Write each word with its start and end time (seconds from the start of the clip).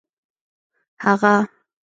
هغه 1.03 1.33